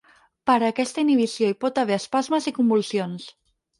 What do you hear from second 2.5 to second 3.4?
i convulsions.